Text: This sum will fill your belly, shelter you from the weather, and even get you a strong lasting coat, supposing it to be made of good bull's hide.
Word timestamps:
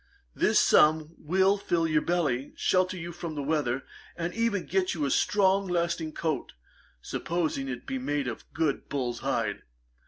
This 0.33 0.59
sum 0.59 1.13
will 1.19 1.59
fill 1.59 1.85
your 1.87 2.01
belly, 2.01 2.53
shelter 2.55 2.97
you 2.97 3.11
from 3.11 3.35
the 3.35 3.43
weather, 3.43 3.83
and 4.15 4.33
even 4.33 4.65
get 4.65 4.95
you 4.95 5.05
a 5.05 5.11
strong 5.11 5.67
lasting 5.67 6.13
coat, 6.13 6.53
supposing 7.03 7.67
it 7.69 7.81
to 7.81 7.85
be 7.85 7.99
made 7.99 8.27
of 8.27 8.51
good 8.51 8.89
bull's 8.89 9.19
hide. 9.19 9.61